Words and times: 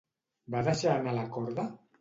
Va 0.55 0.63
deixar 0.69 0.95
anar 0.95 1.15
la 1.21 1.29
corda? 1.37 1.71